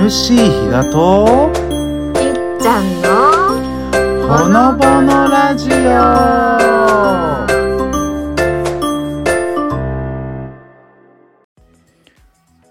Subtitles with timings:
[0.00, 0.34] NC
[0.64, 1.52] 比嘉と？
[2.16, 3.08] いっちゃんの
[4.26, 5.74] ほのぼのラジオ。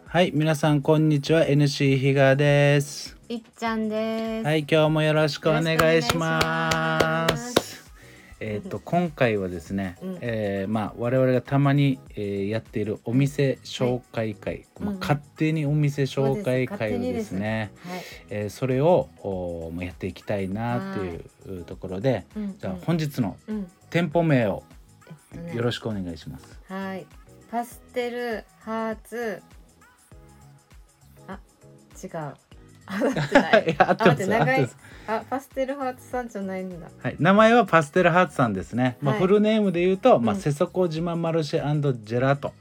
[0.07, 1.45] はい皆さんこんにちは。
[1.45, 3.15] NC 比嘉です。
[3.29, 4.45] いっちゃんです。
[4.45, 7.58] はい今日もよろしくお願いします
[8.41, 18.01] えっ、と今回はですね、うんえーまあ我々がたまに、えーやっているお店紹介会、まあうん勝手にお店紹介会をですねはい。
[18.29, 23.67] えーそれをおやっていきたいなっていうところで、うんじゃあ本日のうん。
[23.89, 24.63] 店舗名を
[25.55, 26.59] よろしくお願いします。
[26.67, 27.05] はい。
[27.51, 29.41] パステルハーツ。
[31.27, 31.39] あ、
[32.01, 32.33] 違う。
[32.89, 33.75] あ、合ってな い。
[33.77, 36.87] 合ってます合ってますあ、パステルハーツさんじゃないんだ。
[37.01, 38.97] はい、名前はパステルハーツさんですね。
[39.01, 42.53] まあ、はいフルネームで言うと、まあ、うん瀬底島マルシェジェラート。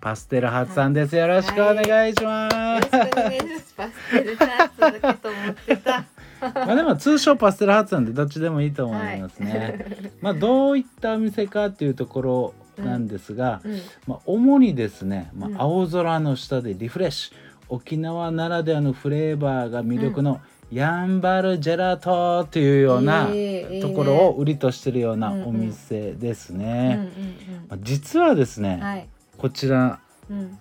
[0.00, 1.14] パステルハーツさんです。
[1.14, 2.90] よろしくお願いしまよす。
[2.96, 3.74] ろしくお願いします。
[3.76, 6.04] パステルハーツだけと思ってた。
[6.54, 9.58] まあ、でも通称パステルハーツなんで、どっちでもいいと思いますね。
[9.58, 13.80] はい まあ、どういったお店かっていうところなんですが、うん。
[14.06, 17.49] まあ、主にですね、まうんあ、青空の下でリフレッシュ。
[17.70, 20.40] 沖縄ならではのフレーバーが魅力の
[20.72, 23.28] ヤンバルジェラートっていうような
[23.80, 27.10] ところを売りとしてるようなお店ですうんうんね。
[27.68, 28.86] まあ実はですね、うん。
[28.86, 29.08] はい。
[29.38, 30.00] こちら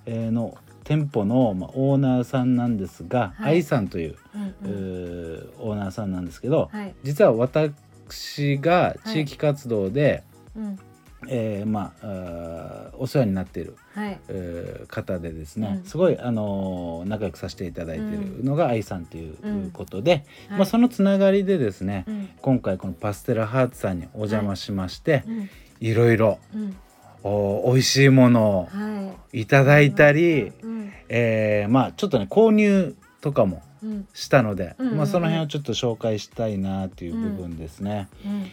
[0.07, 4.71] の店舗のまあオーナーさんなんですが、はい愛さんといううんううん。
[4.71, 6.95] ーオーナーさんなんですけど、はい。
[7.03, 10.23] 実は私が地域活動で、
[10.55, 10.79] うん。
[11.27, 14.19] えーまあお世話になっている、はい。
[14.29, 22.29] えー方でですね、うんすごい、あのー仲良くさせていただいているのが愛さんといううんことで、はいまあ、そのつながりでですね、うん。
[22.41, 25.49] 今回このパステラハーツさんにお邪魔しまして、うん。
[25.79, 26.75] いろいろうん。
[27.23, 29.41] お美味しいものをはい。
[29.41, 30.91] いただいたり、うん。
[31.09, 34.07] えーまあちょっとね購入とかもうん。
[34.13, 38.07] したので、うんうんうんまあ、その辺をちょっと紹介したいなっていう部分ですね。
[38.25, 38.45] うん。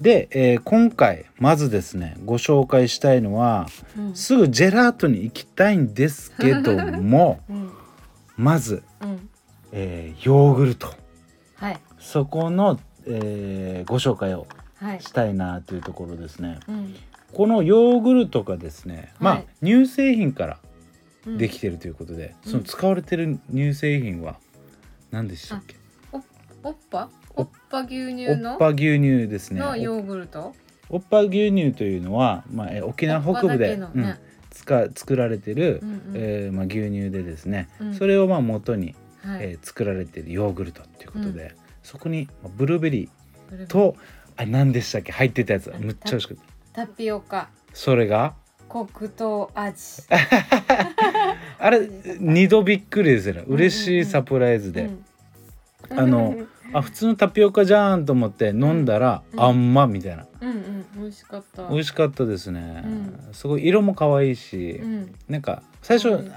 [0.00, 3.66] で、えー今回まずですねご紹介したいのは
[3.98, 4.14] うん。
[4.14, 7.70] すぐジェラートに行きたいんですけども うん。
[8.36, 9.28] まず、うん。
[9.72, 10.94] えーヨーグルト
[11.56, 11.78] はい。
[11.98, 14.46] そこの、えーご紹介を
[14.76, 15.00] はい。
[15.02, 16.60] したいなというところですね。
[16.68, 16.94] うん。
[17.34, 20.58] このヨーグルトがですね、まあはい乳製品から
[21.26, 24.36] うんできてるということで、うんその使われてる乳製品は
[25.10, 25.76] 何でしたっけ？
[26.12, 26.22] お
[26.68, 27.08] おっぱ？
[27.78, 28.58] 牛乳おのっ。
[28.58, 29.60] ぱ牛乳ですね。
[29.60, 30.54] のヨーグルト？
[30.88, 34.14] おっぱ牛乳というのは、まあ、えー沖縄北部で、うん
[34.50, 36.02] つか作られてる、うんうん。
[36.16, 37.94] えーまあ、牛乳でですね、うん。
[37.94, 39.44] それをまあ元に、はい。
[39.52, 41.54] えー作られているヨーグルトっていうことで、
[41.84, 43.62] そこにまあブルーベリー。
[43.64, 43.96] ーと
[44.36, 45.12] あ何でしたっけ？
[45.12, 46.36] 入ってたやつむっちゃ美味しかっ
[46.72, 46.86] た。
[46.86, 47.48] タピオカ。
[47.72, 48.34] それが？
[48.68, 50.02] 黒糖味。
[51.58, 51.88] あれ
[52.20, 53.44] 二度びっくりですよね。
[53.46, 54.90] 嬉しいサプライズで、
[55.90, 55.98] うん。
[55.98, 56.34] あの
[56.72, 60.86] あ普通のタピオカじゃんと思って飲んだら、うんあんまみたいなうんうん。
[60.96, 61.68] 美味しかった。
[61.68, 62.84] 美味しかったですね、
[63.30, 65.14] うすごい色も可愛いし、うん。
[65.28, 66.32] なんか最初、うん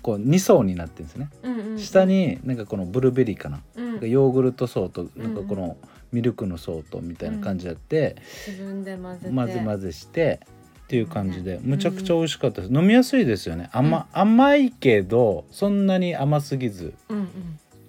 [0.00, 1.78] こう2層になってるんですね、うんうん。
[1.78, 2.04] 下。
[2.04, 4.08] になんかこのブルーベリーかな、うん。
[4.08, 5.76] ヨーグルト層とうんなんかこの
[6.12, 8.16] ミルクの層とみたいな感じやって、
[8.46, 9.34] 自分で混ぜて。
[9.34, 10.40] 混ぜ混ぜして
[10.84, 17.26] っていう感じで、うんむちゃくちゃ美味しかったです、飲みやすいですよね甘,、甘いけどそんなに甘すぎず、うんうん。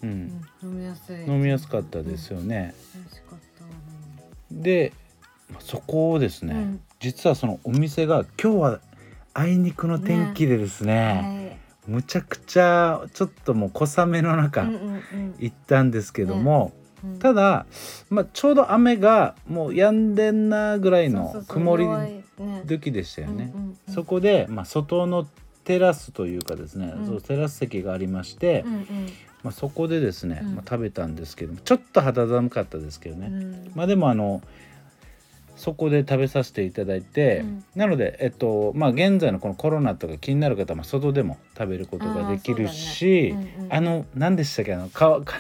[0.03, 0.43] うん。
[0.63, 0.69] うん。
[0.69, 1.25] 飲みやすい。
[1.25, 2.75] 飲みやすかったですよね。
[4.51, 4.93] で
[5.49, 6.81] まあそこをですね、うん。
[6.99, 8.79] 実はそのお店が今日は
[9.33, 14.69] あいにくの天気でですねむちゃくちゃちょっともう小雨の中。
[15.39, 16.71] 行ったんですけども、
[17.03, 17.19] うん。
[17.19, 17.65] ただ、
[18.09, 21.85] まあ、ちょうど雨がもう止んでんなぐらいの曇り
[22.65, 23.53] 時でしたよね。
[23.89, 25.27] そこで、まあ、外の
[25.65, 27.05] テラスというかですね、うん。
[27.05, 28.83] そうテラス席がありまして、うんうん
[29.43, 30.55] まあ、そこでですね、うん。
[30.55, 33.71] まあ、食べたんですけどもちょっと肌寒かったですけどね、うん。
[33.75, 34.41] まあでもあの
[35.55, 37.63] そこで食べさせていただいて、うん。
[37.75, 43.73] なので、えっとまあ、現在のこのコロナとか気になる方はまあ外でも食べることができるしあねうんうん。
[43.73, 45.37] あの何でしたっけあのかか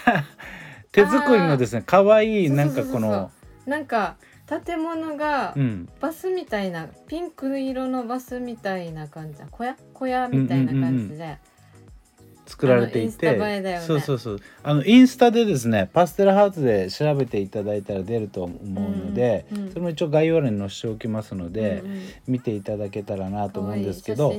[0.91, 3.31] 手作りのですね可愛いなんかこの
[3.65, 4.17] なんか
[4.65, 5.89] 建物がうん。
[5.99, 11.39] バスみたいなピンク色のバスみたいな感じ小屋小屋みたいな感じで、作られていて、あの
[12.53, 13.85] インスタ映えだよね。
[13.85, 14.39] そうそうそう。
[14.63, 22.01] あのインスタでですねパステルハーツで調べていただいたら出ると思うので、うんうんそれも一応概要欄に載せておきますので、うんうん。
[22.27, 24.33] 見ていただけたらなと思うんですけど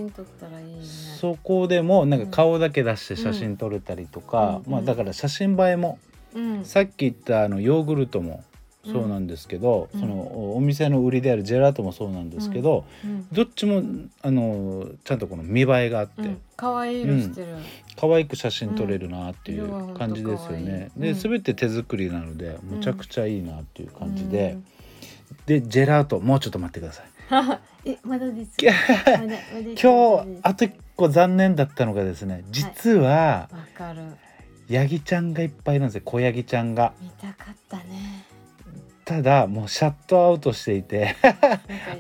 [1.21, 4.73] そこでもなんか顔だけ出して写真撮れたりとか、うん。
[4.73, 5.99] まあ、だから写真映えも、
[6.35, 6.65] うん。
[6.65, 8.45] さっき言ったあのヨーグルトも
[8.85, 10.01] そうなんですけど、うん。
[10.01, 13.27] そのお店の売りであるジェラートもそうなんですけど、うん。
[13.33, 13.83] どっちも
[14.23, 16.41] あのちゃんとこの見栄えがあって、うん。
[16.57, 17.57] 可愛い色してる。
[17.97, 20.91] 可愛く写真撮れるなっていう感じですよね。
[20.97, 21.15] 可愛い。
[21.15, 21.33] でうん。
[21.33, 24.65] 全て手作りなのでむちゃくちゃいいなっていう感じで、うん。
[25.47, 27.07] でジェラートもうちょっと待ってください。
[27.87, 34.03] えまだです今日あと一個残念だったのがですね実はわかる。
[34.69, 36.95] ヤギちゃんがいっぱいいるんですよ小ヤギちゃんが。
[37.01, 38.25] 見たかったね
[39.05, 41.15] ただもうシャットアウトしていて。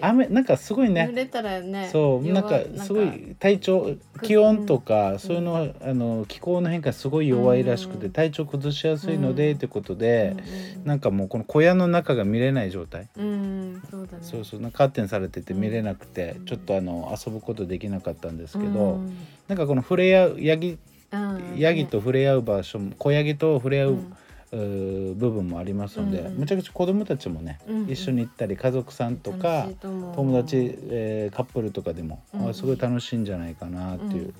[0.00, 1.08] 雨なんかすごいね。
[1.10, 3.90] 濡れたらねそうなんか弱すごい体調
[4.22, 8.12] 気温とかそういうのあの気候の変化すごい弱いらしくてうん。
[8.12, 9.56] 体調崩しやすいのでうん。
[9.56, 10.34] ってことで
[10.78, 13.08] うんなんかもうこの小屋の中が見れない状態。
[13.16, 14.18] うんそうだね。
[14.22, 19.16] そうそうカーテンされてて見れなくてうんちょっとあの遊ぶことできなかったんですけうどん。
[19.48, 20.78] なんかこの触れ合うヤギ
[21.12, 21.54] うん。
[21.58, 24.16] ヤギと触れ合う場所も小ヤギと触れ合ううん
[24.56, 26.38] 部分もありますのでうん。
[26.38, 27.90] むちゃくちゃ子供たちもねうん。
[27.90, 34.34] 一緒に行ったり家族さんとか友達、えーカップルとかでも、うすごい楽しいんじゃないかなっていう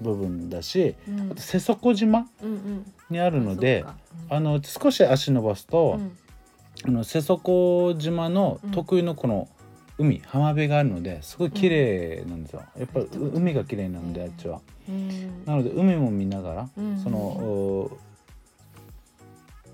[0.00, 1.32] 部分だし、うん。
[1.32, 2.92] あと瀬底島うんうん。
[3.10, 3.94] にあるのであ
[4.30, 6.16] あの少し足伸ばすと、うん。
[6.84, 9.48] あの瀬底島の特有のこの
[9.98, 14.60] 海、浜辺があるのですごい綺麗なんですよ、やっぱりう海が綺麗なのであっちは。
[14.88, 15.44] うん。
[15.44, 16.98] なので海も見ながら、うん。
[16.98, 17.98] そのお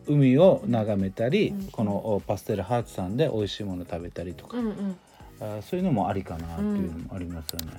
[0.06, 1.68] 海を眺めたり、うん。
[1.70, 4.96] このおパステルハーツさんで美味しいもの食べたりとか、うんうん。
[5.40, 7.72] あーそういうのもありかなっていうのもありますよね。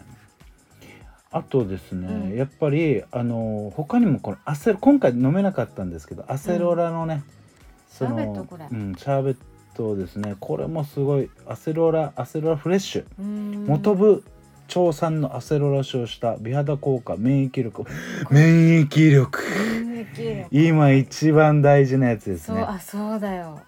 [1.32, 2.38] あとですね、うん。
[2.38, 7.24] やっぱりあの他にもこのアセロ今回飲めなかったんですけどアセロラのね、
[7.90, 9.38] そのうん、シャーベッ
[9.74, 10.36] トですね。
[10.40, 13.06] これもすごいアセロラアセロラフレッシュ。
[13.20, 13.66] うん。
[13.66, 14.24] 元部
[14.68, 17.86] 長産のアセロラを使用した美肌効果免疫力。
[18.32, 19.40] 免疫力
[20.52, 22.60] 今一番大事なやつですね。
[22.60, 23.60] そうあそうだよ。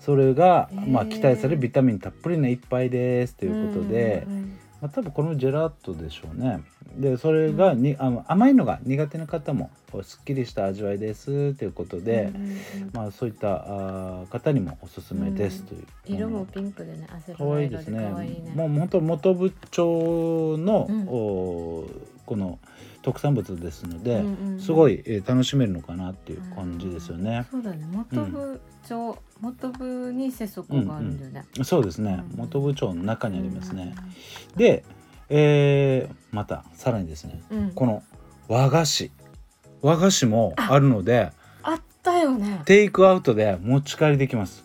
[0.00, 0.90] それが、へー。
[0.90, 6.60] まあ、期待されるビタミンたっぷりな一杯ですということで、うんうんまあ、多分このジェラートでしょうね。
[6.96, 9.70] でそれがに、あの甘いのが苦手な方も
[10.02, 12.58] すっきりした味わいですということで、うんうんうん。
[12.92, 18.00] まあ、そういったあー方にもおすすめですという、色もピンクでね汗可愛いですね。
[18.00, 18.52] ね。
[18.56, 21.08] もう本当元部長の、うん。
[21.08, 21.84] お
[22.26, 22.58] この
[23.02, 24.60] 特産物ですので、うんうんうん。
[24.60, 27.46] すごい、えー楽しめるのかなっていう感じですよね。
[27.50, 27.84] そうだね。
[27.90, 32.22] 元部町、元部に瀬底があるんだよね、そうですね。
[32.30, 33.94] うん元部長の中にありますね。
[34.56, 34.84] で、
[35.28, 38.02] えーまたさらにですねうん、うんこの
[38.48, 39.10] 和菓子。
[39.82, 41.32] 和菓子もあるので
[41.62, 42.62] あったよね。
[42.66, 44.64] テイクアウトで持ち帰りできます。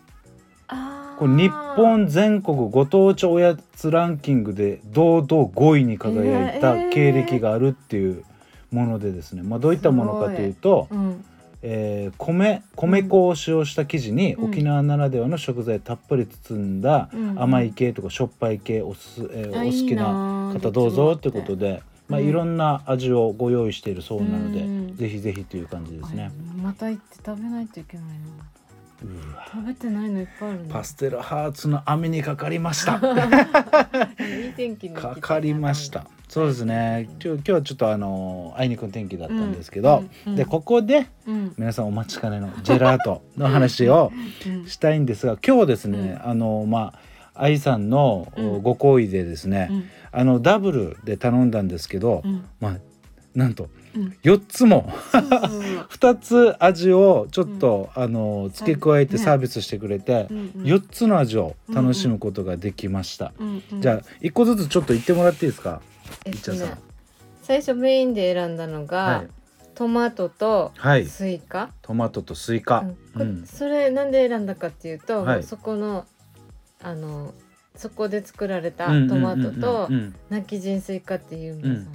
[1.17, 8.23] これ日本全国ご当地おやつランキングで堂々5位に輝いたえー経歴があるっていう
[8.71, 11.25] ものでですね、まあ、どういったものかというと、うん。
[11.63, 14.49] えー米米粉を使用した生地にうん。
[14.51, 17.41] 沖縄ならではの食材たっぷり包んだうん。
[17.41, 22.27] 甘い系とかしょっぱい系おすす、えーあお好きな方どうぞってことで、まあ、うん。
[22.27, 24.95] いろんな味をご用意しているそうなので、うん。
[24.97, 26.31] ぜひぜひという感じですね。
[26.59, 28.13] あまた行って食べないといけないな
[28.99, 30.69] 食べてないのいっぱいあるね。
[30.69, 32.95] パステルハーツの網にかかりました。
[34.25, 36.07] いい天気かかりました。
[36.27, 37.07] そうですね。
[37.23, 40.35] 今日今日はちょっとあのあいにくの天気だったんですけど、うんうん。
[40.35, 41.53] でここでうん。
[41.57, 44.11] 皆さんお待ちかねのジェラートの話を
[44.45, 44.67] うん。
[44.67, 46.93] したいんですが、今日ですね、あのま
[47.33, 48.61] あ愛さんのうん。
[48.63, 49.83] ご好意でですね、うん。
[50.11, 52.45] あのダブルで頼んだんですけど、うん。
[52.59, 52.77] まあ
[53.35, 53.69] なんとうん
[54.23, 54.91] 4つも。
[55.11, 55.59] そうそうそう。
[55.89, 59.19] 2つ味をちょっと、あの付け加えてね。
[59.19, 60.63] サービスしてくれて、うんうん。
[60.63, 63.33] 4つの味を楽しむことができました。
[63.79, 65.81] じゃあ1個ずつちょっと言ってもらっていいですか、
[66.25, 66.77] えっとねいっちゃんさん。
[67.41, 69.27] 最初メインで選んだのが、はい。
[69.75, 71.05] トマトとはい。
[71.05, 72.85] スイカ、トマトとスイカ、
[73.15, 73.45] うん。
[73.45, 75.43] それなんで選んだかっていうと、はい。
[75.43, 76.05] そこの
[76.81, 77.33] あの
[77.75, 79.89] そこで作られたうんトマトと
[80.29, 81.87] 今帰仁スイカっていう皆さん、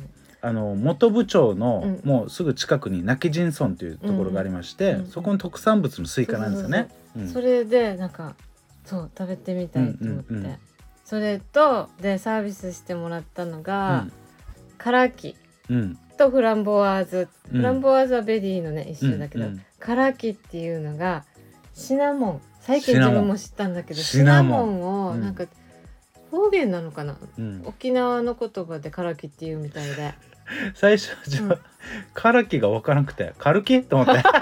[0.44, 2.08] あの本部町の、うん。
[2.08, 6.88] もうすぐ近くに今帰仁村というところがありまして、うんそこの特産物のスイカなんですよね。
[7.16, 7.28] うん。
[7.28, 8.34] それでなんか
[8.84, 10.56] そう食べてみたいと思って、うんうんうん。
[11.04, 14.06] それとでサービスしてもらったのが、
[14.78, 15.36] カラキ
[15.70, 15.98] うん。
[16.18, 17.56] とフランボワーズ、うん。
[17.58, 21.24] フランボワーズはベリーのね一種だけど、うんうんカラキっていうのが
[21.74, 22.40] シナモン。
[22.60, 25.08] 最近自分も知ったんだけどシナモン。
[25.08, 25.46] をなんか
[26.32, 27.62] 方言なのかな、うん。
[27.66, 30.14] 沖縄の言葉でカラキっていうみたいで。
[30.74, 31.58] 最初じゃ、うん。
[32.14, 33.82] カラキが分からなくてカルキ？
[33.82, 34.22] と思って。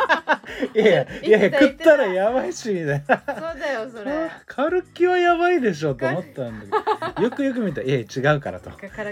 [0.74, 3.22] いやいやいやいや食ったらやばいしみたいな。
[3.26, 4.30] そうだよそれ。
[4.46, 6.78] カルキはやばいでしょと思ったんだ
[7.16, 7.22] けど。
[7.26, 8.70] よくよく見たら「いや違うから」と。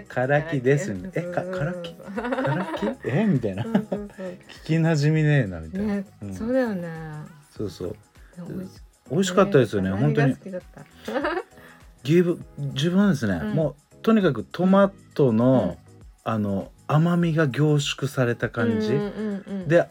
[0.08, 1.18] カラキですカラキ。
[1.18, 1.94] えかカラキ？
[1.94, 2.87] そう「カラキ？
[3.04, 3.64] えみたいな。
[3.64, 6.35] 聞きなじみねえなみたいな、ね、うん。
[6.35, 6.88] そうだよね。
[7.56, 7.97] そうそう。
[9.11, 10.37] 美味しかったですよね、えー本当に
[12.05, 12.23] 自
[12.90, 13.55] 分はですね、うん。
[13.55, 15.76] もうとにかくトマトの、
[16.25, 19.88] あの甘みが凝縮された感じ、うんうんうん、で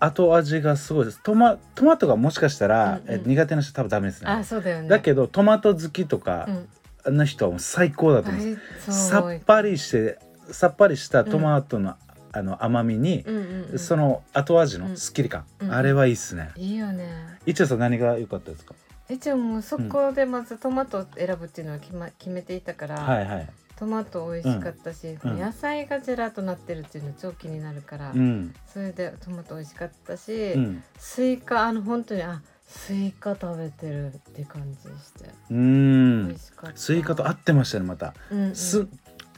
[0.00, 1.20] 後味がすごいです。
[1.22, 3.20] トマトマトがもしかしたら、うんうん。
[3.20, 4.30] え苦手な人多分ダメですね。
[4.30, 4.88] あそうだよね。
[4.88, 6.68] だけどトマト好きとかうん。
[7.04, 10.20] の人はもう最高だと思います、あさっぱりして
[10.52, 11.96] さっぱりしたトマトの,、
[12.30, 16.52] あの甘みに、うんうんうん、その後味のすっきり感、うんあれはいいっすね。
[16.54, 17.08] いいよね。
[17.44, 18.76] 一応さん何が良かったですか？
[19.12, 23.48] 一応もうそこでまずトマトを選ぶっていうのは決,、ま、決めていたから、はいはい。
[23.76, 25.38] トマト美味しかったし、うん。
[25.38, 28.54] 野菜がジェラートなってるっていうの超気になるから、うん。
[28.66, 30.84] それでトマト美味しかったし、うん。
[30.98, 36.36] スイカあの本当にあスイカ食べてるって感じしてう美ん
[36.74, 38.54] スイカと合ってましたねまた、うんうん。
[38.54, 38.86] す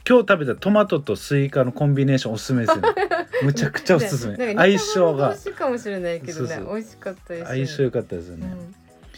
[0.06, 2.90] 今日食べたトマトとスイカのコンビネーションおすすめですよね。
[3.42, 4.36] むちゃくちゃおすすめ。
[4.36, 8.74] ね相性が同士かもしれないけどね美味しかったです相性良かったですよね、うん、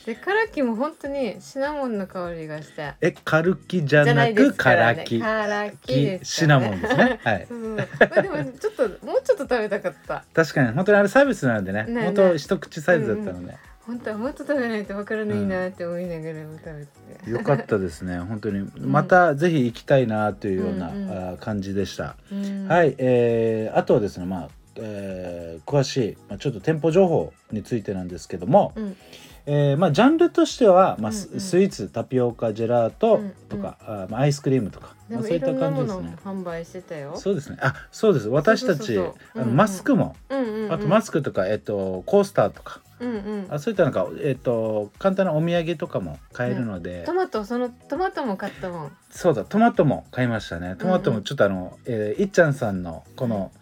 [0.06, 2.94] でカラキも本当にシナモンの香りがして。
[3.00, 7.20] えカルキじゃなくですかからキねカラキシナモンですね。
[7.24, 7.46] はい。
[7.48, 8.22] そうそう。
[8.22, 10.24] でもちょっともうちょっと食べたかった。
[10.32, 10.72] 確かに。
[10.74, 11.84] 本当にあれサービスなんでね。
[11.86, 18.18] ねね本当一口サイズだったので、本当はもっと食べないとわからないなって思いながらも食べてて、よかったですね。
[18.22, 18.70] 本当に。
[18.78, 22.68] またぜひ行きたいなというような、感じでした、うん。
[22.68, 24.48] はい、えーあとはですねまあ、
[24.78, 28.96] えー詳しい、まあ、ちょっと店舗情報についてなんですけども、うん。
[29.48, 31.40] えーまあ、ジャンルとしては、まあスうんうん。
[31.40, 36.16] スイーツタピオカジェラートうんとか、あーまあ、アイスクリームとか、そういった感じですね。
[36.24, 37.16] 販売してたよ。
[37.16, 37.58] そうですね。
[37.60, 38.28] あそうです。
[38.28, 39.56] 私たちあのうんうん。
[39.56, 43.46] マスクも、うんうんうん、あとマスクとか、えっと、コースターとかうんうん。
[43.48, 48.92] あそういったなんか、えっと、簡単なお土産とかも買えるので、トマトそのトマトも買ったもん。
[49.10, 50.74] そうだトマトも買いましたね。
[50.76, 53.52] トマトもちょっとあの、えーいっちゃんさんのこの、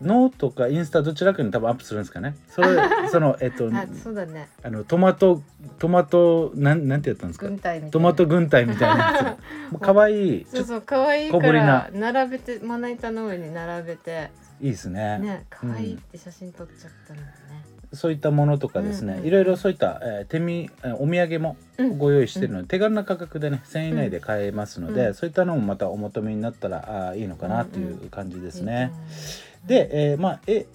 [0.00, 2.34] ノートかインスタどちらかに多分アップするんですかね。
[2.48, 2.68] それ
[3.10, 4.48] そのえっとあそうだね。
[4.62, 5.42] あのトマト
[5.78, 7.46] トマトなんなんてやったんですか？
[7.48, 7.90] 軍隊みたいな。
[7.92, 9.36] トマト軍隊みたいなや
[9.68, 9.72] つ。
[9.72, 11.88] もう可愛いそうそう可愛い小ぶりな。
[11.92, 14.30] 並べてまな板の上に並べて。
[14.60, 15.18] いいですね。
[15.18, 17.26] ね可愛いって写真撮っちゃったのね、
[17.92, 21.98] そういったものとかですね、うんうんいろいろそういった、えー手みえーお土産もうん。
[21.98, 25.14] ご用意してるので、手軽な価格でね1000円以内で買えますので、うん。
[25.14, 28.92] そういったのもまたお求めになったらあーいいのかなという感じですね。
[28.92, 30.66] いいで、えーまあえ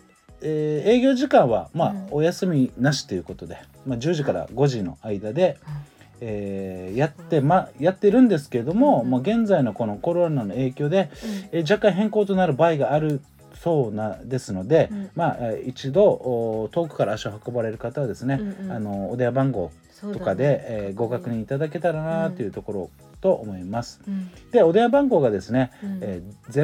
[0.42, 2.08] えー営業時間は、まあうん。
[2.12, 5.74] お休みなしということで、まあ、10時から5時の間で、うん。
[6.22, 9.10] えーやって、まあ、やってるんですけれども、うん。
[9.10, 11.10] もう現在のこのコロナの影響で、
[11.52, 13.22] えー若干変更となる場合がある
[13.62, 15.10] そうなですので、うん。
[15.16, 19.72] まあえー一度お遠くから足を運ばれる方はですね、あのお電話番号
[20.14, 22.90] とかで、えーご確認いただけたらなというところ
[23.22, 24.02] と思います。
[24.08, 26.64] うんでお電話番号がですね、うんえー、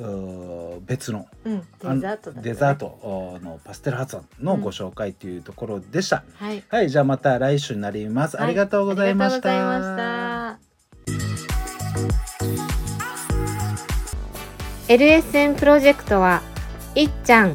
[0.00, 10.66] うー別のうんデザートねデザートのパステルハツァンのご紹介というところでした、はいはいじゃあまた来週になります、はいありがとうございましたありがとうございまし
[14.88, 16.42] た LSN プロジェクトは
[16.94, 17.54] いっちゃん、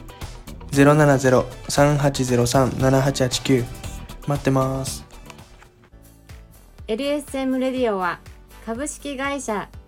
[0.71, 3.65] 070-3803-7889
[4.27, 5.03] 待ってます。
[6.87, 8.21] LSM レディオは
[8.65, 9.67] 株式会社